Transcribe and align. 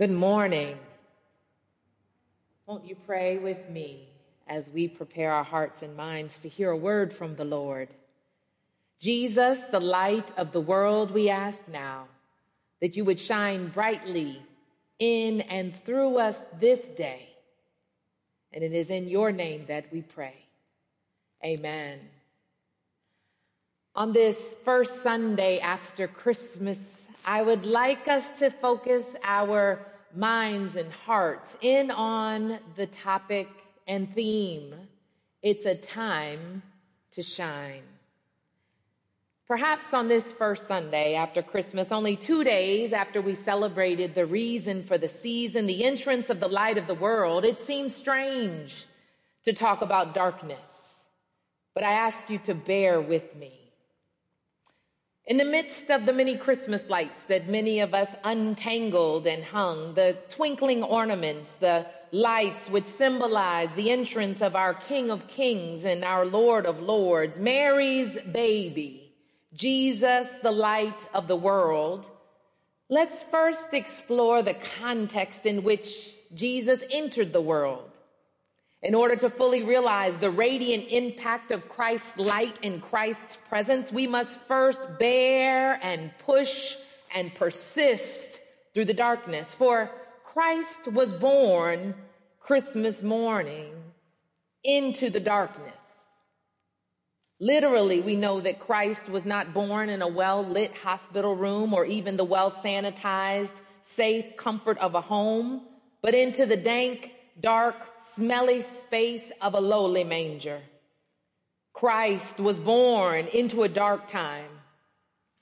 Good 0.00 0.12
morning. 0.12 0.78
Won't 2.64 2.86
you 2.86 2.96
pray 3.06 3.36
with 3.36 3.68
me 3.68 4.08
as 4.48 4.64
we 4.72 4.88
prepare 4.88 5.30
our 5.30 5.44
hearts 5.44 5.82
and 5.82 5.94
minds 5.94 6.38
to 6.38 6.48
hear 6.48 6.70
a 6.70 6.76
word 6.78 7.12
from 7.12 7.36
the 7.36 7.44
Lord? 7.44 7.88
Jesus, 8.98 9.58
the 9.70 9.78
light 9.78 10.32
of 10.38 10.52
the 10.52 10.60
world, 10.62 11.10
we 11.10 11.28
ask 11.28 11.60
now 11.70 12.06
that 12.80 12.96
you 12.96 13.04
would 13.04 13.20
shine 13.20 13.68
brightly 13.68 14.42
in 14.98 15.42
and 15.42 15.76
through 15.84 16.16
us 16.16 16.38
this 16.58 16.80
day. 16.80 17.28
And 18.54 18.64
it 18.64 18.72
is 18.72 18.88
in 18.88 19.06
your 19.06 19.32
name 19.32 19.66
that 19.68 19.92
we 19.92 20.00
pray. 20.00 20.46
Amen. 21.44 21.98
On 23.94 24.14
this 24.14 24.38
first 24.64 25.02
Sunday 25.02 25.58
after 25.58 26.08
Christmas, 26.08 27.06
I 27.26 27.42
would 27.42 27.66
like 27.66 28.08
us 28.08 28.26
to 28.38 28.48
focus 28.50 29.04
our 29.22 29.78
minds 30.14 30.76
and 30.76 30.92
hearts 30.92 31.56
in 31.60 31.90
on 31.90 32.58
the 32.76 32.86
topic 32.86 33.48
and 33.86 34.14
theme. 34.14 34.74
It's 35.42 35.66
a 35.66 35.74
time 35.74 36.62
to 37.12 37.22
shine. 37.22 37.82
Perhaps 39.48 39.92
on 39.92 40.06
this 40.06 40.30
first 40.30 40.68
Sunday 40.68 41.14
after 41.16 41.42
Christmas, 41.42 41.90
only 41.90 42.14
two 42.16 42.44
days 42.44 42.92
after 42.92 43.20
we 43.20 43.34
celebrated 43.34 44.14
the 44.14 44.26
reason 44.26 44.84
for 44.84 44.96
the 44.96 45.08
season, 45.08 45.66
the 45.66 45.84
entrance 45.84 46.30
of 46.30 46.38
the 46.38 46.46
light 46.46 46.78
of 46.78 46.86
the 46.86 46.94
world, 46.94 47.44
it 47.44 47.60
seems 47.60 47.92
strange 47.94 48.86
to 49.42 49.52
talk 49.52 49.82
about 49.82 50.14
darkness. 50.14 51.00
But 51.74 51.82
I 51.82 51.92
ask 51.92 52.30
you 52.30 52.38
to 52.40 52.54
bear 52.54 53.00
with 53.00 53.34
me. 53.34 53.59
In 55.30 55.36
the 55.36 55.44
midst 55.44 55.92
of 55.92 56.06
the 56.06 56.12
many 56.12 56.36
Christmas 56.36 56.82
lights 56.88 57.22
that 57.28 57.46
many 57.46 57.78
of 57.78 57.94
us 57.94 58.08
untangled 58.24 59.28
and 59.28 59.44
hung, 59.44 59.94
the 59.94 60.16
twinkling 60.28 60.82
ornaments, 60.82 61.52
the 61.60 61.86
lights 62.10 62.68
which 62.68 62.86
symbolize 62.86 63.68
the 63.76 63.92
entrance 63.92 64.42
of 64.42 64.56
our 64.56 64.74
King 64.74 65.08
of 65.08 65.28
Kings 65.28 65.84
and 65.84 66.02
our 66.02 66.26
Lord 66.26 66.66
of 66.66 66.80
Lords, 66.80 67.38
Mary's 67.38 68.18
baby, 68.32 69.14
Jesus, 69.54 70.26
the 70.42 70.50
light 70.50 71.06
of 71.14 71.28
the 71.28 71.36
world, 71.36 72.06
let's 72.88 73.22
first 73.30 73.72
explore 73.72 74.42
the 74.42 74.56
context 74.80 75.46
in 75.46 75.62
which 75.62 76.12
Jesus 76.34 76.82
entered 76.90 77.32
the 77.32 77.40
world. 77.40 77.89
In 78.82 78.94
order 78.94 79.14
to 79.16 79.28
fully 79.28 79.62
realize 79.62 80.16
the 80.16 80.30
radiant 80.30 80.88
impact 80.88 81.50
of 81.50 81.68
Christ's 81.68 82.16
light 82.16 82.58
in 82.62 82.80
Christ's 82.80 83.36
presence, 83.48 83.92
we 83.92 84.06
must 84.06 84.40
first 84.48 84.80
bear 84.98 85.78
and 85.82 86.10
push 86.20 86.76
and 87.14 87.34
persist 87.34 88.40
through 88.72 88.86
the 88.86 88.94
darkness. 88.94 89.52
For 89.52 89.90
Christ 90.24 90.88
was 90.92 91.12
born 91.12 91.94
Christmas 92.40 93.02
morning 93.02 93.74
into 94.64 95.10
the 95.10 95.20
darkness. 95.20 95.74
Literally, 97.38 98.00
we 98.00 98.16
know 98.16 98.40
that 98.40 98.60
Christ 98.60 99.08
was 99.08 99.24
not 99.26 99.52
born 99.52 99.90
in 99.90 100.00
a 100.00 100.08
well 100.08 100.42
lit 100.42 100.74
hospital 100.74 101.36
room 101.36 101.74
or 101.74 101.84
even 101.84 102.16
the 102.16 102.24
well 102.24 102.50
sanitized, 102.50 103.54
safe 103.84 104.36
comfort 104.38 104.78
of 104.78 104.94
a 104.94 105.00
home, 105.02 105.62
but 106.02 106.14
into 106.14 106.46
the 106.46 106.56
dank, 106.56 107.12
dark, 107.40 107.76
smelly 108.14 108.60
space 108.60 109.32
of 109.40 109.54
a 109.54 109.60
lowly 109.60 110.04
manger. 110.04 110.60
Christ 111.72 112.38
was 112.38 112.58
born 112.58 113.26
into 113.28 113.62
a 113.62 113.68
dark 113.68 114.08
time. 114.08 114.50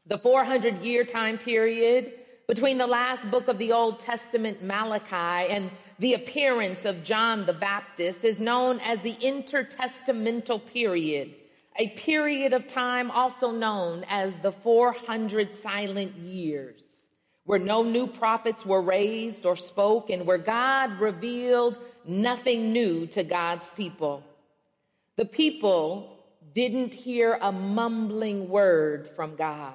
The 0.06 0.18
400 0.18 0.82
year 0.82 1.04
time 1.04 1.38
period 1.38 2.12
between 2.48 2.78
the 2.78 2.86
last 2.86 3.30
book 3.30 3.48
of 3.48 3.58
the 3.58 3.72
Old 3.72 4.00
Testament, 4.00 4.62
Malachi, 4.62 5.52
and 5.52 5.70
the 5.98 6.14
appearance 6.14 6.86
of 6.86 7.04
John 7.04 7.44
the 7.44 7.52
Baptist 7.52 8.24
is 8.24 8.38
known 8.38 8.80
as 8.80 9.00
the 9.00 9.16
intertestamental 9.16 10.64
period, 10.72 11.34
a 11.76 11.90
period 11.90 12.54
of 12.54 12.66
time 12.66 13.10
also 13.10 13.50
known 13.50 14.04
as 14.08 14.32
the 14.42 14.52
400 14.52 15.54
silent 15.54 16.16
years, 16.16 16.80
where 17.44 17.58
no 17.58 17.82
new 17.82 18.06
prophets 18.06 18.64
were 18.64 18.80
raised 18.80 19.44
or 19.44 19.56
spoke 19.56 20.08
and 20.08 20.26
where 20.26 20.38
God 20.38 21.00
revealed 21.00 21.76
nothing 22.08 22.72
new 22.72 23.06
to 23.08 23.22
God's 23.22 23.70
people. 23.76 24.22
The 25.16 25.24
people 25.24 26.16
didn't 26.54 26.94
hear 26.94 27.38
a 27.40 27.52
mumbling 27.52 28.48
word 28.48 29.10
from 29.14 29.36
God. 29.36 29.74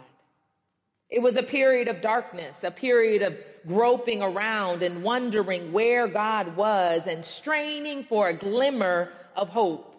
It 1.09 1.21
was 1.21 1.35
a 1.35 1.43
period 1.43 1.87
of 1.87 2.01
darkness, 2.01 2.63
a 2.63 2.71
period 2.71 3.21
of 3.21 3.37
groping 3.67 4.23
around 4.23 4.81
and 4.81 5.03
wondering 5.03 5.71
where 5.71 6.07
God 6.07 6.55
was 6.57 7.05
and 7.05 7.23
straining 7.23 8.03
for 8.05 8.29
a 8.29 8.33
glimmer 8.33 9.09
of 9.35 9.49
hope. 9.49 9.93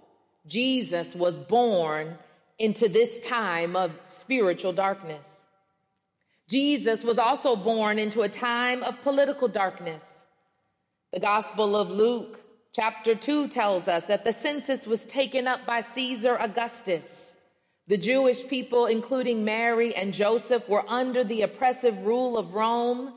Jesus 0.47 1.15
was 1.15 1.39
born 1.39 2.19
into 2.59 2.89
this 2.89 3.21
time 3.21 3.77
of 3.77 3.93
spiritual 4.19 4.73
darkness. 4.73 5.25
Jesus 6.49 7.03
was 7.05 7.19
also 7.19 7.57
born 7.57 7.99
into 7.99 8.23
a 8.23 8.29
time 8.29 8.83
of 8.83 9.01
political 9.03 9.49
darkness. 9.49 10.03
The 11.15 11.21
Gospel 11.21 11.77
of 11.77 11.91
Luke, 11.91 12.41
chapter 12.73 13.15
2, 13.15 13.47
tells 13.47 13.87
us 13.87 14.05
that 14.07 14.25
the 14.25 14.33
census 14.33 14.85
was 14.85 15.05
taken 15.05 15.47
up 15.47 15.65
by 15.65 15.81
Caesar 15.81 16.37
Augustus. 16.41 17.35
The 17.87 17.97
Jewish 17.97 18.49
people, 18.49 18.87
including 18.87 19.45
Mary 19.45 19.95
and 19.95 20.13
Joseph, 20.13 20.69
were 20.69 20.85
under 20.91 21.23
the 21.23 21.43
oppressive 21.43 21.97
rule 21.99 22.37
of 22.37 22.53
Rome 22.53 23.15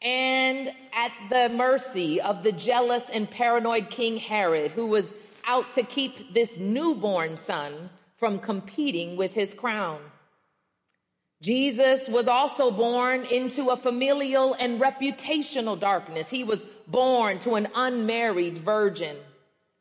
and 0.00 0.72
at 0.94 1.12
the 1.28 1.54
mercy 1.54 2.18
of 2.18 2.44
the 2.44 2.52
jealous 2.52 3.10
and 3.10 3.30
paranoid 3.30 3.90
King 3.90 4.16
Herod, 4.16 4.70
who 4.70 4.86
was 4.86 5.12
out 5.46 5.74
to 5.74 5.82
keep 5.82 6.32
this 6.32 6.56
newborn 6.56 7.36
son 7.36 7.90
from 8.16 8.38
competing 8.38 9.18
with 9.18 9.32
his 9.34 9.52
crown. 9.52 10.00
Jesus 11.42 12.08
was 12.08 12.26
also 12.26 12.70
born 12.70 13.26
into 13.26 13.68
a 13.68 13.76
familial 13.76 14.54
and 14.54 14.80
reputational 14.80 15.78
darkness. 15.78 16.30
He 16.30 16.42
was 16.42 16.60
born 16.86 17.38
to 17.40 17.54
an 17.54 17.68
unmarried 17.74 18.58
virgin. 18.58 19.16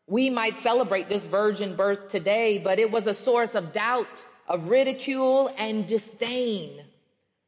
We 0.07 0.29
might 0.29 0.57
celebrate 0.57 1.09
this 1.09 1.25
virgin 1.25 1.75
birth 1.75 2.09
today, 2.09 2.57
but 2.57 2.79
it 2.79 2.91
was 2.91 3.07
a 3.07 3.13
source 3.13 3.55
of 3.55 3.73
doubt, 3.73 4.23
of 4.47 4.67
ridicule, 4.67 5.53
and 5.57 5.87
disdain. 5.87 6.83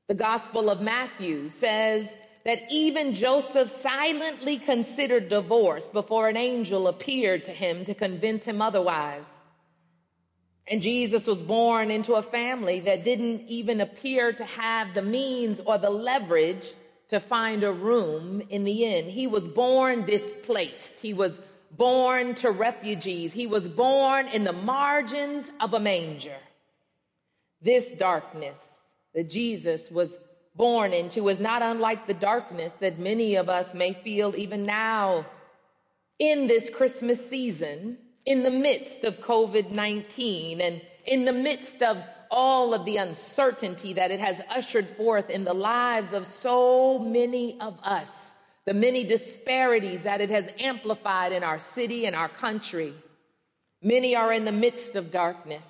The 0.08 0.16
Gospel 0.16 0.70
of 0.70 0.82
Matthew 0.82 1.50
says 1.50 2.14
that 2.46 2.60
even 2.70 3.16
Joseph 3.16 3.72
silently 3.82 4.60
considered 4.60 5.30
divorce 5.30 5.90
before 5.90 6.30
an 6.30 6.38
angel 6.38 6.88
appeared 6.88 7.46
to 7.46 7.52
him 7.52 7.86
to 7.86 7.96
convince 7.96 8.46
him 8.46 8.62
otherwise. 8.62 9.26
And 10.68 10.82
Jesus 10.82 11.26
was 11.26 11.42
born 11.42 11.92
into 11.92 12.14
a 12.14 12.24
family 12.24 12.80
that 12.82 13.04
didn't 13.04 13.48
even 13.48 13.82
appear 13.82 14.32
to 14.34 14.46
have 14.46 14.94
the 14.94 15.02
means 15.02 15.60
or 15.66 15.78
the 15.78 15.90
leverage 15.90 16.74
to 17.10 17.20
find 17.20 17.64
a 17.64 17.72
room 17.72 18.42
in 18.50 18.64
the 18.64 18.84
inn. 18.84 19.10
He 19.10 19.28
was 19.28 19.48
born 19.48 20.06
displaced. 20.06 21.00
He 21.00 21.14
was 21.14 21.40
born 21.72 22.36
to 22.36 22.52
refugees. 22.52 23.34
He 23.34 23.48
was 23.48 23.68
born 23.68 24.28
in 24.28 24.44
the 24.44 24.54
margins 24.54 25.52
of 25.60 25.74
a 25.74 25.80
manger. 25.80 26.38
This 27.62 27.88
darkness 27.98 28.58
that 29.14 29.30
Jesus 29.30 29.90
was 29.92 30.16
born 30.56 30.94
into 30.94 31.28
is 31.30 31.40
not 31.40 31.62
unlike 31.62 32.08
the 32.08 32.14
darkness 32.14 32.74
that 32.80 33.00
many 33.00 33.36
of 33.36 33.50
us 33.50 33.74
may 33.74 33.94
feel 33.94 34.34
even 34.38 34.66
now 34.66 35.26
in 36.20 36.48
this 36.48 36.70
Christmas 36.70 37.30
season 37.30 37.98
in 38.26 38.44
the 38.44 38.52
midst 38.52 39.04
of 39.04 39.16
COVID 39.16 39.72
19 39.72 40.62
and 40.62 40.82
in 41.06 41.26
the 41.26 41.34
midst 41.34 41.82
of 41.82 41.98
all 42.32 42.74
of 42.74 42.86
the 42.86 42.98
uncertainty 42.98 43.94
that 43.94 44.12
it 44.12 44.20
has 44.20 44.42
ushered 44.50 44.88
forth 44.98 45.30
in 45.30 45.44
the 45.44 45.54
lives 45.54 46.14
of 46.14 46.26
so 46.26 47.00
many 47.00 47.60
of 47.60 47.78
us, 47.84 48.10
the 48.66 48.74
many 48.74 49.04
disparities 49.04 50.04
that 50.04 50.22
it 50.22 50.30
has 50.30 50.48
amplified 50.60 51.32
in 51.32 51.44
our 51.44 51.60
city 51.60 52.06
and 52.06 52.16
our 52.16 52.30
country. 52.30 52.94
Many 53.82 54.16
are 54.16 54.34
in 54.34 54.46
the 54.46 54.52
midst 54.52 54.96
of 54.96 55.12
darkness, 55.12 55.68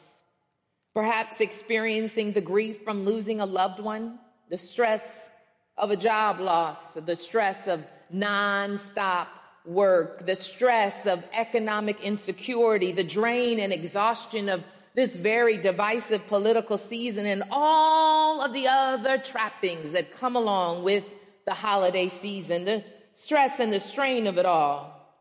perhaps 0.94 1.42
experiencing 1.42 2.32
the 2.32 2.42
grief 2.42 2.84
from 2.84 3.06
losing 3.06 3.42
a 3.42 3.46
loved 3.46 3.80
one, 3.80 4.20
the 4.50 4.58
stress 4.58 5.30
of 5.78 5.92
a 5.92 5.98
job 5.98 6.40
loss, 6.40 6.78
the 6.96 7.16
stress 7.16 7.68
of 7.68 7.84
nonstop 8.14 9.28
work, 9.66 10.26
the 10.26 10.36
stress 10.36 11.06
of 11.06 11.24
economic 11.34 12.02
insecurity, 12.02 12.92
the 12.92 13.04
drain 13.04 13.60
and 13.60 13.74
exhaustion 13.74 14.48
of 14.48 14.64
this 14.96 15.16
very 15.16 15.58
divisive 15.58 16.26
political 16.28 16.78
season, 16.78 17.26
and 17.26 17.44
all 17.52 18.42
of 18.42 18.54
the 18.54 18.68
other 18.68 19.18
trappings 19.18 19.92
that 19.92 20.16
come 20.18 20.36
along 20.36 20.84
with 20.84 21.04
the 21.46 21.54
holiday 21.54 22.08
season, 22.08 22.66
the 22.66 22.84
stress 23.14 23.60
and 23.60 23.74
the 23.74 23.80
strain 23.80 24.26
of 24.26 24.38
it 24.38 24.46
all, 24.46 25.14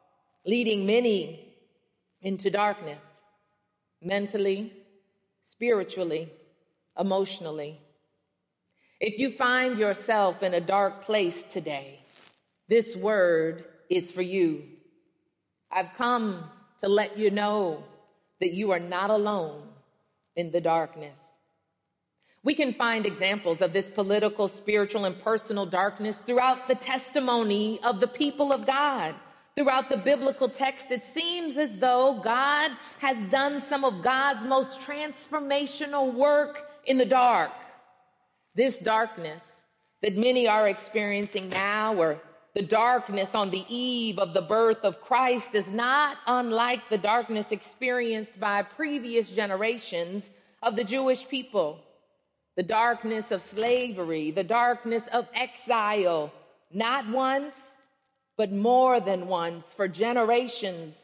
leading 0.47 0.87
many 0.87 1.55
into 2.23 2.50
darkness, 2.50 3.00
mentally, 4.00 4.73
spiritually, 5.50 6.32
emotionally. 6.99 7.81
If 9.00 9.19
you 9.19 9.32
find 9.32 9.79
yourself 9.79 10.43
in 10.43 10.55
a 10.55 10.61
dark 10.61 11.05
place 11.05 11.43
today, 11.50 12.00
This 12.69 12.97
word 12.97 13.65
is 13.91 14.11
for 14.11 14.23
you. 14.23 14.62
I've 15.71 15.93
come 15.97 16.44
to 16.82 16.88
let 16.88 17.19
you 17.19 17.31
know 17.31 17.85
that 18.41 18.53
you 18.53 18.71
are 18.71 18.81
not 18.81 19.11
alone 19.11 19.63
in 20.37 20.51
the 20.51 20.61
darkness. 20.61 21.19
We 22.43 22.55
can 22.55 22.75
find 22.75 23.07
examples 23.07 23.63
of 23.63 23.73
this 23.73 23.89
political, 23.89 24.49
spiritual, 24.49 25.07
and 25.07 25.19
personal 25.19 25.65
darkness 25.65 26.19
throughout 26.19 26.69
the 26.69 26.75
testimony 26.75 27.81
of 27.83 28.01
the 28.01 28.07
people 28.07 28.53
of 28.53 28.67
God. 28.67 29.15
Throughout 29.57 29.89
the 29.89 29.97
biblical 29.97 30.49
text, 30.49 30.91
it 30.91 31.05
seems 31.15 31.57
as 31.57 31.71
though 31.79 32.21
God 32.23 32.73
has 32.99 33.17
done 33.31 33.61
some 33.61 33.85
of 33.85 34.03
God's 34.03 34.45
most 34.45 34.81
transformational 34.81 36.13
work 36.13 36.69
in 36.87 36.99
the 36.99 37.07
dark. 37.07 37.53
This 38.57 38.79
darkness 38.79 39.41
that 40.03 40.17
many 40.17 40.47
are 40.49 40.69
experiencing 40.69 41.49
now, 41.49 41.95
or 41.95 42.21
the 42.55 42.62
darkness 42.62 43.35
on 43.35 43.51
the 43.51 43.65
eve 43.69 44.19
of 44.19 44.33
the 44.33 44.43
birth 44.43 44.85
of 44.85 45.01
Christ, 45.01 45.55
is 45.55 45.67
not 45.69 46.19
unlike 46.27 46.89
the 46.89 46.99
darkness 46.99 47.51
experienced 47.51 48.39
by 48.39 48.62
previous 48.62 49.29
generations 49.29 50.31
of 50.62 50.77
the 50.77 50.85
Jewish 50.85 51.29
people. 51.29 51.81
The 52.56 52.62
darkness 52.62 53.33
of 53.33 53.43
slavery, 53.43 54.31
the 54.31 54.45
darkness 54.45 55.05
of 55.12 55.27
exile, 55.35 56.33
not 56.73 57.09
once, 57.09 57.56
but 58.37 58.53
more 58.53 59.00
than 59.00 59.27
once 59.27 59.65
for 59.75 59.89
generations. 59.89 60.95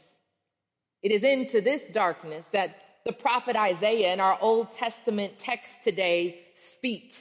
It 1.02 1.10
is 1.10 1.24
into 1.24 1.60
this 1.60 1.82
darkness 1.92 2.46
that 2.52 2.76
the 3.04 3.12
prophet 3.12 3.56
Isaiah 3.56 4.12
in 4.12 4.20
our 4.20 4.38
Old 4.40 4.72
Testament 4.76 5.38
text 5.38 5.72
today 5.82 6.42
speaks. 6.72 7.20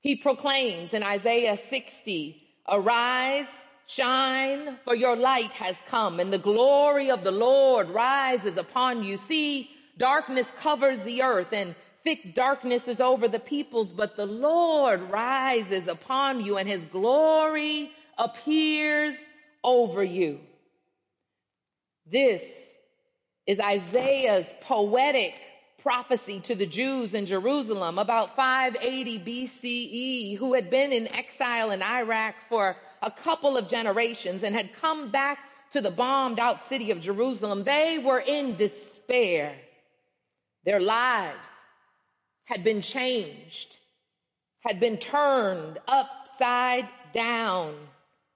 He 0.00 0.16
proclaims 0.16 0.94
in 0.94 1.02
Isaiah 1.02 1.58
60, 1.58 2.45
Arise, 2.68 3.46
shine, 3.86 4.78
for 4.84 4.94
your 4.94 5.16
light 5.16 5.52
has 5.52 5.76
come, 5.86 6.18
and 6.20 6.32
the 6.32 6.38
glory 6.38 7.10
of 7.10 7.22
the 7.22 7.30
Lord 7.30 7.88
rises 7.90 8.56
upon 8.56 9.04
you. 9.04 9.16
See, 9.16 9.70
darkness 9.96 10.46
covers 10.60 11.02
the 11.02 11.22
earth, 11.22 11.52
and 11.52 11.74
thick 12.02 12.34
darkness 12.34 12.88
is 12.88 13.00
over 13.00 13.28
the 13.28 13.38
peoples, 13.38 13.92
but 13.92 14.16
the 14.16 14.26
Lord 14.26 15.02
rises 15.10 15.88
upon 15.88 16.44
you, 16.44 16.56
and 16.56 16.68
his 16.68 16.84
glory 16.84 17.92
appears 18.18 19.14
over 19.62 20.02
you. 20.02 20.40
This 22.10 22.42
is 23.46 23.60
Isaiah's 23.60 24.46
poetic 24.60 25.34
prophecy 25.86 26.40
to 26.40 26.56
the 26.56 26.66
Jews 26.66 27.14
in 27.14 27.26
Jerusalem 27.26 27.96
about 27.96 28.34
580 28.34 29.20
BCE 29.20 30.36
who 30.36 30.52
had 30.52 30.68
been 30.68 30.90
in 30.90 31.06
exile 31.14 31.70
in 31.70 31.80
Iraq 31.80 32.34
for 32.48 32.74
a 33.02 33.10
couple 33.12 33.56
of 33.56 33.68
generations 33.68 34.42
and 34.42 34.52
had 34.52 34.74
come 34.80 35.12
back 35.12 35.38
to 35.70 35.80
the 35.80 35.92
bombed 35.92 36.40
out 36.40 36.68
city 36.68 36.90
of 36.90 37.00
Jerusalem. 37.00 37.62
They 37.62 37.98
were 38.04 38.18
in 38.18 38.56
despair. 38.56 39.54
Their 40.64 40.80
lives 40.80 41.46
had 42.46 42.64
been 42.64 42.80
changed, 42.80 43.76
had 44.62 44.80
been 44.80 44.98
turned 44.98 45.78
upside 45.86 46.88
down 47.14 47.76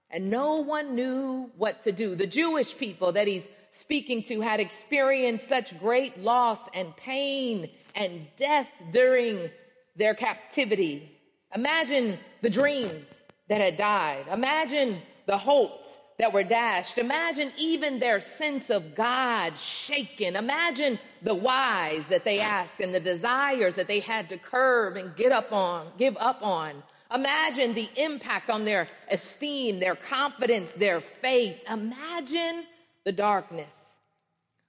and 0.09 0.29
no 0.29 0.61
one 0.61 0.95
knew 0.95 1.49
what 1.57 1.83
to 1.83 1.91
do. 1.91 2.15
The 2.15 2.27
Jewish 2.27 2.77
people 2.77 3.11
that 3.11 3.27
he's 3.27 3.43
speaking 3.81 4.23
to 4.23 4.41
had 4.41 4.59
experienced 4.59 5.49
such 5.49 5.77
great 5.79 6.19
loss 6.19 6.59
and 6.73 6.95
pain 6.95 7.69
and 7.95 8.27
death 8.37 8.69
during 8.93 9.49
their 9.95 10.13
captivity. 10.13 11.11
Imagine 11.55 12.17
the 12.41 12.49
dreams 12.49 13.03
that 13.49 13.59
had 13.59 13.77
died. 13.77 14.25
Imagine 14.31 15.01
the 15.25 15.37
hopes 15.37 15.85
that 16.19 16.31
were 16.31 16.43
dashed. 16.43 16.99
Imagine 16.99 17.51
even 17.57 17.99
their 17.99 18.21
sense 18.21 18.69
of 18.69 18.95
God 18.95 19.57
shaken. 19.57 20.35
Imagine 20.35 20.99
the 21.23 21.33
whys 21.33 22.07
that 22.07 22.23
they 22.23 22.39
asked 22.39 22.79
and 22.79 22.93
the 22.93 22.99
desires 22.99 23.73
that 23.75 23.87
they 23.87 23.99
had 23.99 24.29
to 24.29 24.37
curb 24.37 24.95
and 24.97 25.15
get 25.15 25.31
up 25.31 25.51
on, 25.51 25.87
give 25.97 26.15
up 26.19 26.41
on. 26.43 26.83
Imagine 27.13 27.73
the 27.73 27.89
impact 27.95 28.49
on 28.49 28.63
their 28.63 28.87
esteem, 29.09 29.79
their 29.79 29.95
confidence, 29.95 30.71
their 30.73 31.01
faith. 31.01 31.57
Imagine 31.69 32.65
the 33.05 33.11
darkness. 33.11 33.71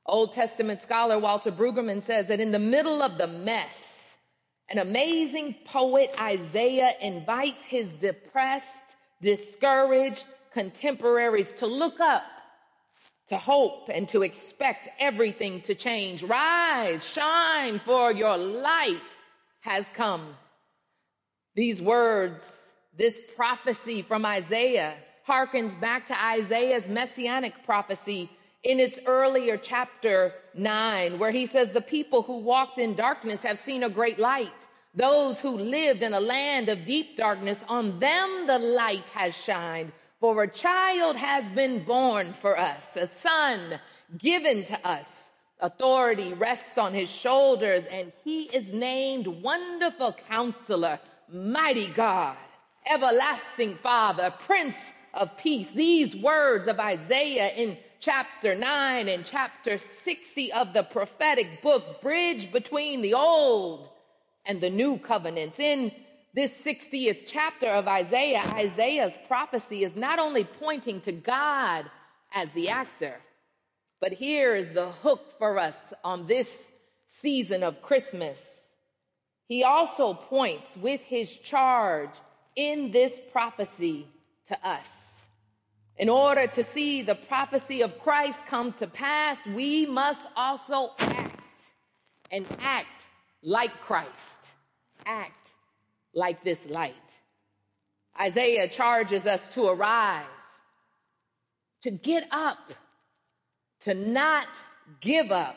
Old 0.07 0.35
Testament 0.35 0.81
scholar 0.81 1.19
Walter 1.19 1.53
Brueggemann 1.53 2.03
says 2.03 2.27
that 2.27 2.41
in 2.41 2.51
the 2.51 2.59
middle 2.59 3.03
of 3.03 3.19
the 3.19 3.27
mess, 3.27 3.79
an 4.69 4.79
amazing 4.79 5.55
poet, 5.65 6.15
Isaiah, 6.19 6.95
invites 7.01 7.63
his 7.63 7.89
depressed, 8.01 8.67
discouraged 9.21 10.25
contemporaries 10.53 11.49
to 11.59 11.67
look 11.67 12.01
up, 12.01 12.25
to 13.29 13.37
hope, 13.39 13.89
and 13.89 14.09
to 14.09 14.23
expect 14.23 14.89
everything 14.99 15.63
to 15.63 15.75
change. 15.75 16.23
Rise, 16.23 17.05
shine, 17.05 17.81
for 17.85 18.13
your 18.13 18.37
light 18.37 19.01
has 19.61 19.87
come. 19.95 20.35
These 21.55 21.81
words, 21.81 22.45
this 22.97 23.21
prophecy 23.37 24.03
from 24.03 24.25
Isaiah, 24.25 24.95
harkens 25.27 25.79
back 25.81 26.07
to 26.09 26.25
Isaiah's 26.25 26.89
messianic 26.89 27.65
prophecy 27.65 28.31
in 28.63 28.79
its 28.79 28.99
earlier 29.07 29.57
chapter 29.57 30.33
9, 30.55 31.19
where 31.19 31.31
he 31.31 31.47
says, 31.47 31.71
The 31.71 31.81
people 31.81 32.23
who 32.23 32.39
walked 32.39 32.79
in 32.79 32.95
darkness 32.95 33.43
have 33.43 33.61
seen 33.61 33.83
a 33.83 33.91
great 33.91 34.19
light. 34.19 34.51
Those 34.95 35.41
who 35.41 35.57
lived 35.57 36.03
in 36.03 36.13
a 36.13 36.21
land 36.21 36.69
of 36.69 36.85
deep 36.85 37.17
darkness, 37.17 37.59
on 37.69 37.99
them 37.99 38.47
the 38.47 38.59
light 38.59 39.09
has 39.15 39.35
shined. 39.35 39.93
For 40.21 40.43
a 40.43 40.51
child 40.51 41.17
has 41.17 41.45
been 41.53 41.85
born 41.85 42.35
for 42.41 42.59
us, 42.59 42.97
a 42.97 43.09
son 43.09 43.81
given 44.19 44.65
to 44.67 44.87
us. 44.87 45.07
Authority 45.61 46.33
rests 46.35 46.77
on 46.79 46.93
his 46.93 47.11
shoulders, 47.11 47.85
and 47.91 48.13
he 48.23 48.43
is 48.43 48.73
named 48.73 49.27
Wonderful 49.27 50.15
Counselor 50.29 51.01
mighty 51.33 51.89
God, 51.89 52.37
everlasting 52.87 53.79
Father, 53.83 54.33
Prince 54.41 54.77
of 55.15 55.37
Peace. 55.37 55.71
These 55.73 56.17
words 56.17 56.69
of 56.69 56.81
Isaiah 56.81 57.53
in 57.55 57.77
chapter 58.01 58.55
9 58.55 59.09
and 59.09 59.25
chapter 59.25 59.79
60 59.79 60.53
of 60.53 60.73
the 60.73 60.83
prophetic 60.83 61.63
book 61.63 62.01
bridge 62.03 62.51
between 62.51 63.03
the 63.03 63.15
old 63.15 63.89
and 64.45 64.61
the 64.61 64.71
new 64.71 64.99
covenants. 64.99 65.59
In 65.59 65.93
this 66.35 66.53
60th 66.65 67.25
chapter 67.27 67.69
of 67.69 67.87
Isaiah, 67.87 68.43
Isaiah's 68.55 69.17
prophecy 69.29 69.85
is 69.85 69.95
not 69.95 70.19
only 70.19 70.45
pointing 70.45 71.01
to 71.03 71.13
God 71.13 71.85
as 72.35 72.49
the 72.55 72.71
actor, 72.71 73.17
but 74.01 74.13
here 74.13 74.57
is 74.57 74.73
the 74.73 74.91
hook 74.91 75.35
for 75.39 75.59
us 75.59 75.77
on 76.03 76.27
this 76.27 76.49
season 77.21 77.63
of 77.63 77.83
Christmas. 77.83 78.39
He 79.47 79.63
also 79.63 80.15
points 80.15 80.67
with 80.77 81.03
his 81.03 81.31
charge 81.31 82.11
in 82.57 82.91
this 82.91 83.13
prophecy 83.31 84.09
to 84.49 84.69
us. 84.69 85.02
In 85.99 86.09
order 86.09 86.47
to 86.47 86.65
see 86.65 87.03
the 87.03 87.15
prophecy 87.15 87.83
of 87.83 87.99
Christ 87.99 88.39
come 88.49 88.73
to 88.75 88.87
pass, 88.87 89.39
we 89.55 89.87
must 89.87 90.21
also 90.37 90.93
act 90.99 91.41
and 92.31 92.47
act 92.61 92.89
like 93.43 93.79
Christ. 93.81 94.11
Act 95.05 95.49
like 96.15 96.43
this 96.45 96.67
light. 96.67 96.95
Isaiah 98.19 98.69
charges 98.69 99.27
us 99.27 99.41
to 99.55 99.67
arise, 99.67 100.25
to 101.83 101.91
get 101.91 102.25
up, 102.31 102.73
to 103.83 103.95
not 103.95 104.49
give 105.01 105.31
up, 105.31 105.57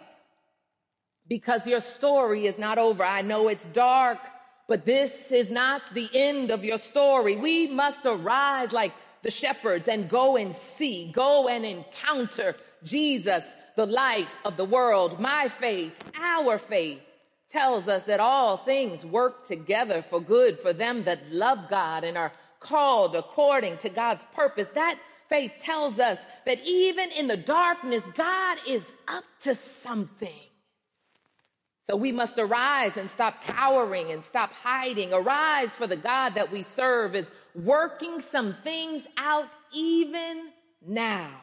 because 1.28 1.66
your 1.66 1.82
story 1.82 2.46
is 2.46 2.58
not 2.58 2.78
over. 2.78 3.04
I 3.04 3.22
know 3.22 3.48
it's 3.48 3.66
dark, 3.66 4.20
but 4.68 4.86
this 4.86 5.32
is 5.32 5.52
not 5.52 5.82
the 5.94 6.10
end 6.14 6.52
of 6.52 6.64
your 6.64 6.78
story. 6.78 7.36
We 7.36 7.68
must 7.68 8.06
arise 8.06 8.72
like 8.72 8.94
the 9.26 9.32
shepherds 9.32 9.88
and 9.88 10.08
go 10.08 10.38
and 10.38 10.54
see, 10.54 11.12
go 11.12 11.48
and 11.48 11.66
encounter 11.66 12.56
Jesus, 12.84 13.44
the 13.76 13.88
light 13.88 14.30
of 14.46 14.56
the 14.56 14.64
world. 14.64 15.20
My 15.20 15.48
faith, 15.48 15.94
our 16.22 16.60
faith, 16.60 17.00
tells 17.50 17.88
us 17.88 18.04
that 18.04 18.20
all 18.20 18.58
things 18.58 19.04
work 19.04 19.48
together 19.48 20.06
for 20.12 20.22
good 20.22 20.60
for 20.60 20.74
them 20.74 21.04
that 21.06 21.32
love 21.32 21.58
God 21.72 22.04
and 22.04 22.20
are 22.20 22.34
called 22.60 23.16
according 23.16 23.80
to 23.80 23.90
God's 23.90 24.24
purpose. 24.36 24.68
That 24.76 25.00
faith 25.28 25.54
tells 25.64 25.98
us 25.98 26.20
that 26.46 26.60
even 26.64 27.10
in 27.10 27.26
the 27.26 27.36
darkness, 27.36 28.04
God 28.16 28.60
is 28.68 28.84
up 29.08 29.24
to 29.42 29.56
something. 29.56 30.44
So 31.88 31.96
we 31.96 32.12
must 32.12 32.38
arise 32.40 32.98
and 32.98 33.10
stop 33.10 33.44
cowering 33.44 34.12
and 34.12 34.24
stop 34.24 34.52
hiding. 34.52 35.14
Arise 35.14 35.70
for 35.70 35.86
the 35.86 35.96
God 35.96 36.34
that 36.36 36.52
we 36.52 36.64
serve 36.64 37.16
is 37.16 37.28
working 37.54 38.22
some 38.22 38.56
things 38.64 39.04
out 39.18 39.46
even 39.74 40.50
now. 40.86 41.42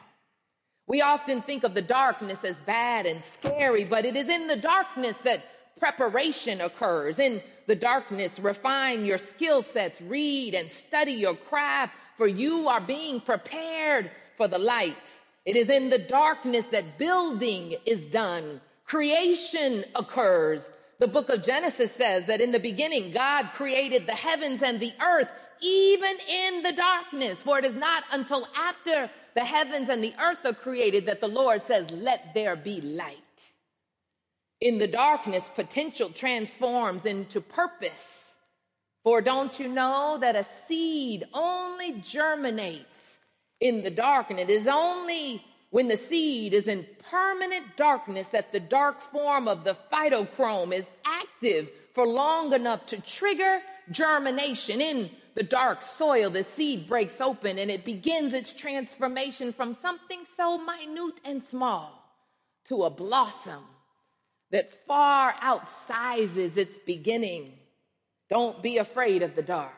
We 0.85 1.01
often 1.01 1.41
think 1.41 1.63
of 1.63 1.73
the 1.73 1.81
darkness 1.81 2.43
as 2.43 2.57
bad 2.65 3.05
and 3.05 3.23
scary, 3.23 3.85
but 3.85 4.03
it 4.05 4.17
is 4.17 4.27
in 4.27 4.47
the 4.47 4.57
darkness 4.57 5.15
that 5.23 5.43
preparation 5.79 6.59
occurs. 6.59 7.19
In 7.19 7.41
the 7.67 7.75
darkness, 7.75 8.37
refine 8.37 9.05
your 9.05 9.17
skill 9.17 9.63
sets, 9.63 10.01
read 10.01 10.53
and 10.53 10.69
study 10.69 11.13
your 11.13 11.35
craft, 11.35 11.93
for 12.17 12.27
you 12.27 12.67
are 12.67 12.81
being 12.81 13.21
prepared 13.21 14.11
for 14.35 14.49
the 14.49 14.57
light. 14.57 14.97
It 15.45 15.55
is 15.55 15.69
in 15.69 15.89
the 15.89 15.99
darkness 15.99 16.65
that 16.67 16.97
building 16.97 17.75
is 17.85 18.05
done, 18.05 18.61
creation 18.93 19.83
occurs. 19.95 20.61
The 20.99 21.07
book 21.07 21.29
of 21.29 21.43
Genesis 21.43 21.91
says 21.93 22.27
that 22.27 22.41
in 22.41 22.51
the 22.51 22.59
beginning, 22.59 23.11
God 23.11 23.49
created 23.55 24.05
the 24.05 24.13
heavens 24.13 24.61
and 24.61 24.79
the 24.79 24.93
earth, 25.01 25.29
even 25.61 26.15
in 26.29 26.61
the 26.61 26.73
darkness. 26.73 27.39
For 27.39 27.57
it 27.57 27.65
is 27.65 27.73
not 27.73 28.03
until 28.11 28.47
after 28.55 29.09
the 29.33 29.43
heavens 29.43 29.89
and 29.89 30.03
the 30.03 30.13
earth 30.21 30.45
are 30.45 30.53
created 30.53 31.07
that 31.07 31.21
the 31.21 31.27
Lord 31.27 31.65
says, 31.65 31.89
Let 31.89 32.35
there 32.35 32.55
be 32.55 32.81
light. 32.81 33.17
In 34.61 34.77
the 34.77 34.87
darkness, 34.87 35.43
potential 35.55 36.11
transforms 36.11 37.07
into 37.07 37.41
purpose. 37.41 38.35
For 39.03 39.21
don't 39.21 39.59
you 39.59 39.69
know 39.69 40.19
that 40.21 40.35
a 40.35 40.45
seed 40.67 41.25
only 41.33 41.93
germinates 42.03 43.17
in 43.59 43.81
the 43.81 43.89
dark, 43.89 44.29
and 44.29 44.39
it 44.39 44.51
is 44.51 44.67
only 44.67 45.43
when 45.73 45.87
the 45.87 45.97
seed 45.97 46.53
is 46.53 46.67
in 46.67 46.85
permanent 47.09 47.65
darkness 47.77 48.27
that 48.27 48.51
the 48.51 48.59
dark 48.59 49.01
form 49.11 49.47
of 49.47 49.63
the 49.63 49.75
phytochrome 49.91 50.71
is 50.71 50.85
active 51.03 51.67
for 51.95 52.05
long 52.05 52.53
enough 52.53 52.85
to 52.85 53.01
trigger 53.01 53.59
germination. 53.89 54.79
In 54.79 55.09
the 55.33 55.41
dark 55.41 55.81
soil, 55.81 56.29
the 56.29 56.43
seed 56.43 56.87
breaks 56.87 57.19
open 57.19 57.57
and 57.57 57.71
it 57.71 57.85
begins 57.85 58.33
its 58.33 58.53
transformation 58.53 59.51
from 59.51 59.75
something 59.81 60.25
so 60.37 60.59
minute 60.59 61.15
and 61.25 61.43
small 61.43 62.07
to 62.67 62.83
a 62.83 62.91
blossom 62.91 63.63
that 64.51 64.85
far 64.85 65.33
outsizes 65.41 66.55
its 66.55 66.77
beginning. 66.85 67.51
Don't 68.29 68.61
be 68.61 68.77
afraid 68.77 69.23
of 69.23 69.35
the 69.35 69.41
dark. 69.41 69.73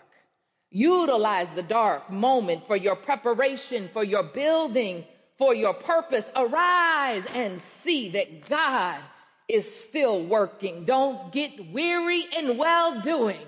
Utilize 0.72 1.48
the 1.56 1.64
dark 1.64 2.10
moment 2.10 2.68
for 2.68 2.76
your 2.76 2.98
preparation, 2.98 3.90
for 3.94 4.04
your 4.04 4.24
building, 4.24 5.06
for 5.38 5.54
your 5.54 5.74
purpose. 5.74 6.26
Arise 6.36 7.24
and 7.34 7.60
see 7.60 8.10
that 8.10 8.48
God 8.48 9.02
is 9.48 9.74
still 9.88 10.26
working. 10.26 10.86
Don't 10.86 11.32
get 11.32 11.72
weary 11.72 12.26
in 12.36 12.58
well 12.58 13.02
doing, 13.02 13.46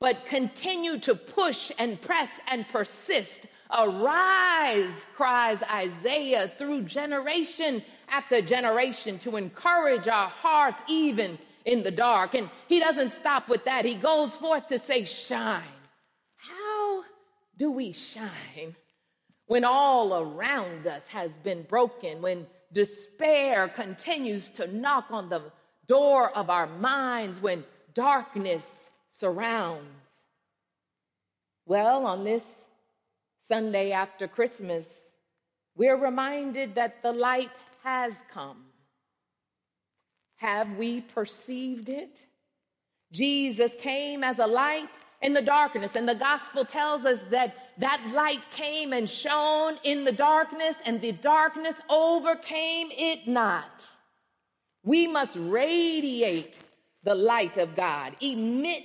but 0.00 0.26
continue 0.26 0.98
to 1.00 1.14
push 1.14 1.70
and 1.78 2.00
press 2.00 2.30
and 2.48 2.66
persist. 2.68 3.40
Arise, 3.70 4.90
cries 5.14 5.62
Isaiah 5.62 6.50
through 6.56 6.82
generation 6.82 7.82
after 8.08 8.40
generation 8.40 9.18
to 9.20 9.36
encourage 9.36 10.08
our 10.08 10.28
hearts 10.28 10.80
even 10.88 11.38
in 11.66 11.82
the 11.82 11.90
dark. 11.90 12.34
And 12.34 12.48
he 12.66 12.80
doesn't 12.80 13.12
stop 13.12 13.48
with 13.48 13.66
that. 13.66 13.84
He 13.84 13.94
goes 13.94 14.34
forth 14.34 14.68
to 14.68 14.78
say, 14.78 15.04
shine. 15.04 15.62
How 16.36 17.04
do 17.58 17.70
we 17.70 17.92
shine 17.92 18.74
when 19.48 19.64
all 19.64 20.14
around 20.14 20.86
us 20.86 21.02
has 21.08 21.32
been 21.42 21.62
broken, 21.62 22.22
when 22.22 22.46
despair 22.72 23.68
continues 23.68 24.48
to 24.50 24.66
knock 24.66 25.06
on 25.10 25.28
the 25.28 25.42
door 25.88 26.30
of 26.36 26.50
our 26.50 26.66
minds, 26.66 27.40
when 27.40 27.64
darkness 27.94 28.62
surrounds? 29.18 29.88
Well, 31.66 32.06
on 32.06 32.24
this 32.24 32.44
Sunday 33.48 33.90
after 33.92 34.28
Christmas, 34.28 34.86
we're 35.74 35.96
reminded 35.96 36.74
that 36.74 37.02
the 37.02 37.12
light 37.12 37.50
has 37.82 38.12
come. 38.30 38.64
Have 40.36 40.76
we 40.76 41.00
perceived 41.00 41.88
it? 41.88 42.16
Jesus 43.10 43.72
came 43.80 44.22
as 44.22 44.38
a 44.38 44.46
light 44.46 44.90
in 45.20 45.34
the 45.34 45.42
darkness, 45.42 45.96
and 45.96 46.08
the 46.08 46.14
gospel 46.14 46.64
tells 46.64 47.04
us 47.04 47.18
that 47.30 47.54
that 47.78 48.00
light 48.12 48.42
came 48.54 48.92
and 48.92 49.08
shone 49.08 49.76
in 49.84 50.04
the 50.04 50.12
darkness, 50.12 50.76
and 50.84 51.00
the 51.00 51.12
darkness 51.12 51.76
overcame 51.88 52.88
it 52.92 53.26
not. 53.26 53.84
We 54.84 55.06
must 55.06 55.32
radiate 55.34 56.54
the 57.04 57.14
light 57.14 57.56
of 57.56 57.74
God, 57.74 58.16
emit 58.20 58.84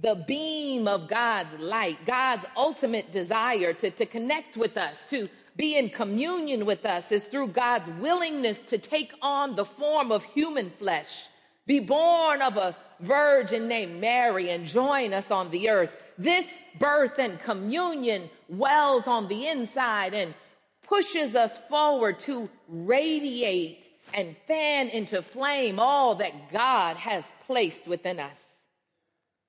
the 0.00 0.24
beam 0.26 0.88
of 0.88 1.08
God's 1.08 1.58
light, 1.58 1.98
God's 2.06 2.44
ultimate 2.56 3.12
desire 3.12 3.72
to, 3.74 3.90
to 3.90 4.06
connect 4.06 4.56
with 4.56 4.76
us, 4.76 4.96
to 5.10 5.28
be 5.56 5.76
in 5.76 5.90
communion 5.90 6.64
with 6.64 6.86
us 6.86 7.12
is 7.12 7.24
through 7.24 7.48
God's 7.48 7.88
willingness 8.00 8.58
to 8.70 8.78
take 8.78 9.12
on 9.20 9.56
the 9.56 9.64
form 9.64 10.10
of 10.10 10.24
human 10.24 10.70
flesh, 10.78 11.26
be 11.70 11.78
born 11.78 12.42
of 12.42 12.56
a 12.56 12.76
virgin 12.98 13.68
named 13.68 14.00
Mary, 14.00 14.50
and 14.50 14.66
join 14.66 15.14
us 15.14 15.30
on 15.30 15.52
the 15.52 15.70
earth. 15.70 15.92
This 16.18 16.44
birth 16.80 17.20
and 17.20 17.38
communion 17.38 18.28
wells 18.48 19.06
on 19.06 19.28
the 19.28 19.46
inside 19.46 20.12
and 20.12 20.34
pushes 20.82 21.36
us 21.36 21.56
forward 21.68 22.18
to 22.20 22.50
radiate 22.66 23.84
and 24.12 24.34
fan 24.48 24.88
into 24.88 25.22
flame 25.22 25.78
all 25.78 26.16
that 26.16 26.50
God 26.50 26.96
has 26.96 27.22
placed 27.46 27.86
within 27.86 28.18
us. 28.18 28.40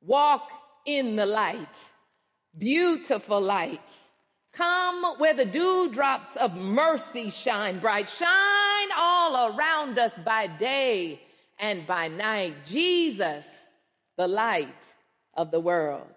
Walk 0.05 0.47
in 0.85 1.15
the 1.15 1.25
light, 1.25 1.75
beautiful 2.55 3.41
light 3.41 3.81
Come 4.53 5.17
where 5.17 5.33
the 5.33 5.45
dewdrops 5.45 6.35
of 6.35 6.55
mercy 6.55 7.29
shine 7.29 7.79
bright. 7.79 8.09
Shine 8.09 8.89
all 8.97 9.55
around 9.55 9.97
us 9.97 10.11
by 10.25 10.47
day 10.47 11.21
and 11.61 11.85
by 11.87 12.09
night. 12.09 12.55
Jesus, 12.65 13.45
the 14.17 14.27
light 14.27 14.67
of 15.35 15.51
the 15.51 15.59
world. 15.59 16.07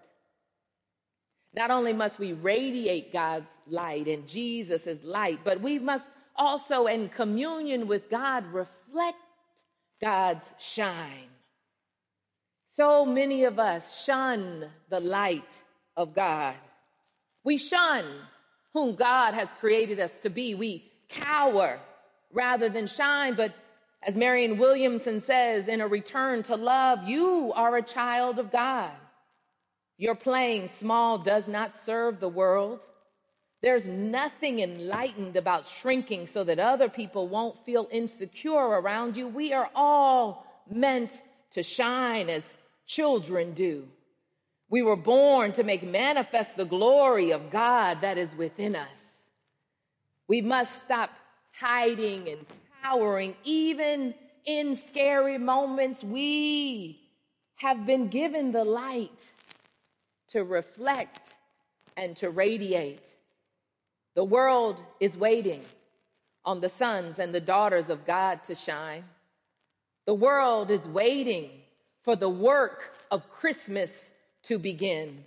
Not 1.54 1.70
only 1.70 1.92
must 1.92 2.18
we 2.18 2.32
radiate 2.32 3.12
God's 3.12 3.46
light 3.68 4.08
and 4.08 4.26
Jesus' 4.26 4.98
light, 5.04 5.38
but 5.44 5.60
we 5.60 5.78
must 5.78 6.08
also, 6.34 6.86
in 6.86 7.10
communion 7.10 7.86
with 7.86 8.10
God, 8.10 8.44
reflect 8.52 9.18
God's 10.02 10.44
shine. 10.58 11.28
So 12.76 13.06
many 13.06 13.44
of 13.44 13.60
us 13.60 14.02
shun 14.04 14.68
the 14.90 14.98
light 14.98 15.52
of 15.96 16.12
God. 16.12 16.56
We 17.44 17.56
shun 17.56 18.04
whom 18.72 18.96
God 18.96 19.34
has 19.34 19.48
created 19.60 20.00
us 20.00 20.10
to 20.22 20.30
be. 20.30 20.56
We 20.56 20.90
cower 21.08 21.78
rather 22.32 22.68
than 22.68 22.88
shine. 22.88 23.34
But 23.36 23.54
as 24.06 24.14
Marianne 24.14 24.58
Williamson 24.58 25.20
says 25.20 25.66
in 25.68 25.80
a 25.80 25.88
return 25.88 26.42
to 26.44 26.56
love, 26.56 27.08
you 27.08 27.52
are 27.54 27.76
a 27.76 27.82
child 27.82 28.38
of 28.38 28.52
God. 28.52 28.90
Your 29.96 30.14
playing 30.14 30.68
small 30.78 31.18
does 31.18 31.48
not 31.48 31.78
serve 31.84 32.20
the 32.20 32.28
world. 32.28 32.80
There's 33.62 33.86
nothing 33.86 34.60
enlightened 34.60 35.36
about 35.36 35.66
shrinking 35.66 36.26
so 36.26 36.44
that 36.44 36.58
other 36.58 36.88
people 36.88 37.28
won't 37.28 37.64
feel 37.64 37.88
insecure 37.90 38.52
around 38.52 39.16
you. 39.16 39.26
We 39.26 39.54
are 39.54 39.70
all 39.74 40.46
meant 40.70 41.12
to 41.52 41.62
shine 41.62 42.28
as 42.28 42.42
children 42.86 43.54
do. 43.54 43.88
We 44.68 44.82
were 44.82 44.96
born 44.96 45.52
to 45.52 45.62
make 45.62 45.82
manifest 45.82 46.56
the 46.56 46.64
glory 46.66 47.30
of 47.30 47.50
God 47.50 48.02
that 48.02 48.18
is 48.18 48.34
within 48.36 48.76
us. 48.76 48.88
We 50.28 50.42
must 50.42 50.72
stop 50.84 51.10
hiding 51.52 52.28
and 52.28 52.44
cowering, 52.84 53.34
even 53.44 54.14
in 54.44 54.76
scary 54.76 55.38
moments. 55.38 56.02
We 56.02 57.00
have 57.56 57.86
been 57.86 58.08
given 58.08 58.52
the 58.52 58.64
light 58.64 59.18
to 60.30 60.44
reflect 60.44 61.32
and 61.96 62.16
to 62.16 62.30
radiate. 62.30 63.06
The 64.14 64.24
world 64.24 64.78
is 65.00 65.16
waiting 65.16 65.62
on 66.44 66.60
the 66.60 66.68
sons 66.68 67.18
and 67.18 67.34
the 67.34 67.40
daughters 67.40 67.88
of 67.88 68.04
God 68.04 68.40
to 68.46 68.54
shine. 68.54 69.04
The 70.06 70.14
world 70.14 70.70
is 70.70 70.84
waiting 70.86 71.50
for 72.02 72.16
the 72.16 72.28
work 72.28 72.96
of 73.10 73.30
Christmas 73.30 74.10
to 74.44 74.58
begin. 74.58 75.24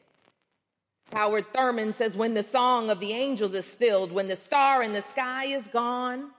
Howard 1.11 1.45
Thurman 1.53 1.93
says, 1.93 2.15
when 2.15 2.33
the 2.33 2.43
song 2.43 2.89
of 2.89 2.99
the 2.99 3.13
angels 3.13 3.53
is 3.53 3.65
stilled, 3.65 4.11
when 4.11 4.27
the 4.27 4.35
star 4.35 4.83
in 4.83 4.93
the 4.93 5.01
sky 5.01 5.45
is 5.45 5.65
gone, 5.67 6.31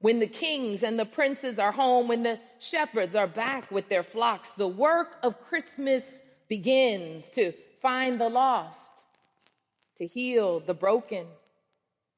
when 0.00 0.18
the 0.18 0.26
kings 0.26 0.82
and 0.82 0.98
the 0.98 1.04
princes 1.04 1.58
are 1.58 1.72
home, 1.72 2.08
when 2.08 2.22
the 2.22 2.38
shepherds 2.58 3.14
are 3.14 3.26
back 3.26 3.70
with 3.70 3.88
their 3.88 4.02
flocks, 4.02 4.50
the 4.52 4.68
work 4.68 5.16
of 5.22 5.40
Christmas 5.48 6.02
begins 6.48 7.28
to 7.34 7.52
find 7.82 8.20
the 8.20 8.28
lost, 8.28 8.90
to 9.98 10.06
heal 10.06 10.60
the 10.60 10.74
broken, 10.74 11.26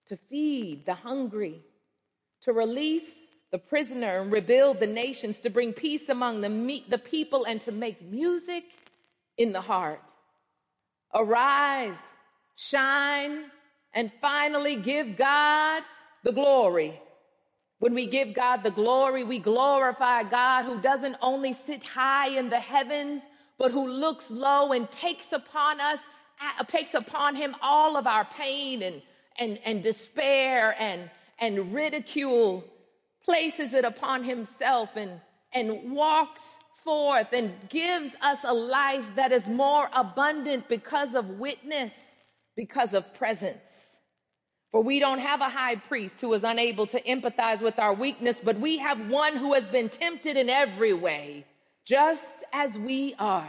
to 0.09 0.17
feed 0.31 0.87
the 0.87 0.95
hungry, 0.95 1.61
to 2.43 2.53
release 2.53 3.09
the 3.51 3.59
prisoner 3.59 4.21
and 4.21 4.33
rebuild 4.33 4.79
the 4.79 4.87
nations, 4.87 5.39
to 5.41 5.51
bring 5.51 5.73
peace 5.73 6.09
among 6.09 6.41
the, 6.41 6.83
the 6.89 6.99
people, 6.99 7.45
and 7.45 7.61
to 7.63 7.73
make 7.73 8.01
music 8.01 8.65
in 9.37 9.53
the 9.53 9.61
heart. 9.61 10.01
Arise, 11.13 11.99
shine, 12.57 13.45
and 13.93 14.11
finally 14.21 14.77
give 14.77 15.17
God 15.17 15.83
the 16.25 16.33
glory. 16.33 16.99
When 17.83 17.95
we 17.95 18.07
give 18.07 18.33
God 18.33 18.63
the 18.63 18.71
glory, 18.71 19.25
we 19.25 19.41
glorify 19.41 20.23
God 20.23 20.67
who 20.67 20.81
doesn't 20.81 21.17
only 21.21 21.53
sit 21.53 21.83
high 21.83 22.29
in 22.29 22.49
the 22.49 22.61
heavens, 22.61 23.23
but 23.59 23.73
who 23.73 23.89
looks 23.89 24.31
low 24.31 24.71
and 24.71 24.89
takes 24.89 25.33
upon 25.33 25.81
us, 25.81 25.99
uh, 26.41 26.63
takes 26.63 26.95
upon 26.95 27.35
him 27.35 27.57
all 27.61 27.97
of 27.97 28.07
our 28.07 28.25
pain 28.25 28.83
and, 28.83 29.03
and, 29.37 29.59
and 29.65 29.83
despair 29.83 30.77
and, 30.81 31.11
and 31.41 31.75
ridicule, 31.75 32.63
places 33.25 33.75
it 33.75 33.85
upon 33.85 34.23
himself 34.23 34.91
and, 34.95 35.21
and 35.53 35.91
walks 35.91 36.43
forth 36.85 37.33
and 37.33 37.53
gives 37.69 38.13
us 38.21 38.39
a 38.45 38.55
life 38.55 39.07
that 39.17 39.33
is 39.33 39.45
more 39.49 39.89
abundant 39.93 40.69
because 40.69 41.17
of 41.17 41.29
witness, 41.31 41.93
because 42.55 42.95
of 42.95 43.13
presence. 43.15 43.92
For 44.73 44.83
we 44.83 45.01
don't 45.01 45.19
have 45.19 45.43
a 45.43 45.51
high 45.51 45.77
priest 45.77 46.15
who 46.21 46.33
is 46.33 46.45
unable 46.45 46.87
to 46.89 47.03
empathize 47.03 47.61
with 47.61 47.79
our 47.79 47.93
weakness, 47.93 48.39
but 48.43 48.59
we 48.59 48.79
have 48.79 49.11
one 49.11 49.37
who 49.37 49.53
has 49.53 49.65
been 49.65 49.91
tempted 49.91 50.39
in 50.39 50.49
every 50.49 50.95
way, 50.95 51.45
just 51.87 52.45
as 52.55 52.77
we 52.79 53.15
are. 53.19 53.47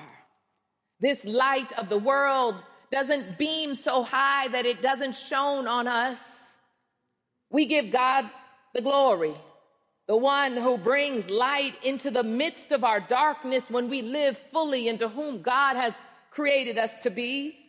This 0.99 1.23
light 1.23 1.71
of 1.73 1.87
the 1.87 1.97
world 1.97 2.61
doesn't 2.91 3.37
beam 3.37 3.73
so 3.73 4.03
high 4.03 4.49
that 4.49 4.65
it 4.65 4.81
doesn't 4.81 5.15
shone 5.15 5.65
on 5.65 5.87
us. 5.87 6.19
We 7.49 7.67
give 7.67 7.91
God 7.91 8.29
the 8.73 8.81
glory, 8.81 9.35
the 10.07 10.17
one 10.17 10.57
who 10.57 10.77
brings 10.77 11.29
light 11.29 11.75
into 11.83 12.11
the 12.11 12.23
midst 12.23 12.71
of 12.73 12.83
our 12.83 12.99
darkness 12.99 13.63
when 13.69 13.89
we 13.89 14.01
live 14.01 14.37
fully 14.51 14.89
into 14.89 15.07
whom 15.07 15.41
God 15.41 15.77
has 15.77 15.93
created 16.31 16.77
us 16.77 16.91
to 17.03 17.09
be. 17.09 17.62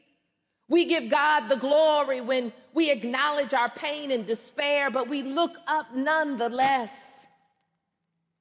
We 0.68 0.86
give 0.86 1.10
God 1.10 1.48
the 1.48 1.56
glory 1.56 2.20
when 2.20 2.52
we 2.72 2.90
acknowledge 2.90 3.52
our 3.52 3.70
pain 3.70 4.10
and 4.10 4.26
despair, 4.26 4.90
but 4.90 5.08
we 5.08 5.22
look 5.22 5.52
up 5.66 5.94
nonetheless, 5.94 6.90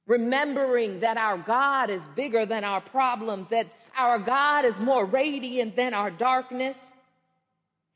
remembering 0.06 1.00
that 1.00 1.16
our 1.16 1.38
God 1.38 1.90
is 1.90 2.02
bigger 2.16 2.46
than 2.46 2.64
our 2.64 2.80
problems, 2.80 3.48
that 3.48 3.66
our 3.96 4.18
God 4.18 4.64
is 4.64 4.78
more 4.78 5.04
radiant 5.04 5.76
than 5.76 5.92
our 5.94 6.10
darkness. 6.10 6.78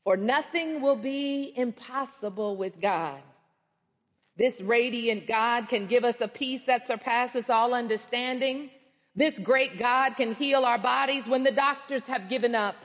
For 0.03 0.15
nothing 0.15 0.81
will 0.81 0.95
be 0.95 1.53
impossible 1.55 2.55
with 2.55 2.79
God. 2.79 3.19
This 4.37 4.59
radiant 4.61 5.27
God 5.27 5.67
can 5.67 5.87
give 5.87 6.05
us 6.05 6.15
a 6.21 6.27
peace 6.27 6.61
that 6.65 6.87
surpasses 6.87 7.49
all 7.49 7.73
understanding. 7.73 8.69
This 9.15 9.37
great 9.37 9.77
God 9.77 10.15
can 10.15 10.33
heal 10.33 10.63
our 10.63 10.79
bodies 10.79 11.27
when 11.27 11.43
the 11.43 11.51
doctors 11.51 12.03
have 12.03 12.29
given 12.29 12.55
up. 12.55 12.75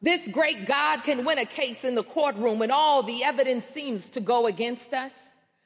This 0.00 0.28
great 0.28 0.66
God 0.66 1.02
can 1.02 1.24
win 1.24 1.38
a 1.38 1.46
case 1.46 1.84
in 1.84 1.94
the 1.94 2.04
courtroom 2.04 2.60
when 2.60 2.70
all 2.70 3.02
the 3.02 3.24
evidence 3.24 3.64
seems 3.66 4.08
to 4.10 4.20
go 4.20 4.46
against 4.46 4.94
us. 4.94 5.12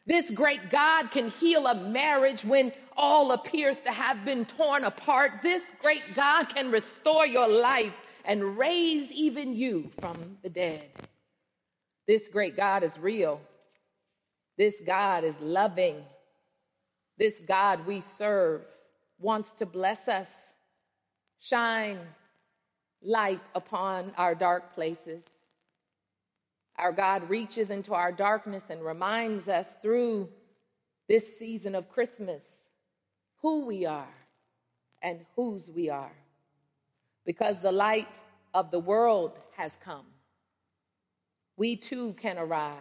This 0.06 0.30
great 0.30 0.70
God 0.70 1.10
can 1.10 1.28
heal 1.28 1.66
a 1.66 1.74
marriage 1.74 2.44
when 2.44 2.72
all 2.96 3.32
appears 3.32 3.76
to 3.82 3.92
have 3.92 4.24
been 4.24 4.46
torn 4.46 4.84
apart. 4.84 5.32
This 5.42 5.62
great 5.80 6.02
God 6.14 6.44
can 6.44 6.70
restore 6.70 7.26
your 7.26 7.46
life 7.46 7.94
and 8.24 8.56
raise 8.56 9.10
even 9.12 9.54
you 9.54 9.90
from 10.00 10.38
the 10.42 10.48
dead. 10.48 10.88
This 12.08 12.22
great 12.32 12.56
God 12.56 12.82
is 12.82 12.98
real. 12.98 13.40
This 14.56 14.74
God 14.84 15.24
is 15.24 15.36
loving. 15.40 15.96
This 17.18 17.34
God 17.46 17.86
we 17.86 18.02
serve 18.18 18.62
wants 19.18 19.52
to 19.58 19.66
bless 19.66 20.08
us, 20.08 20.26
shine 21.38 21.98
light 23.02 23.40
upon 23.54 24.12
our 24.16 24.34
dark 24.34 24.74
places. 24.74 25.22
Our 26.76 26.92
God 26.92 27.28
reaches 27.28 27.70
into 27.70 27.94
our 27.94 28.12
darkness 28.12 28.64
and 28.70 28.82
reminds 28.82 29.48
us 29.48 29.66
through 29.82 30.28
this 31.08 31.24
season 31.38 31.74
of 31.74 31.90
Christmas 31.90 32.42
who 33.40 33.66
we 33.66 33.84
are 33.84 34.14
and 35.02 35.20
whose 35.36 35.68
we 35.68 35.90
are. 35.90 36.12
Because 37.26 37.56
the 37.60 37.72
light 37.72 38.08
of 38.54 38.70
the 38.70 38.78
world 38.78 39.32
has 39.56 39.72
come, 39.84 40.06
we 41.56 41.76
too 41.76 42.14
can 42.20 42.38
arise, 42.38 42.78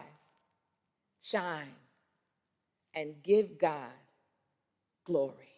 shine, 1.22 1.74
and 2.94 3.14
give 3.22 3.58
God 3.58 3.90
glory. 5.04 5.51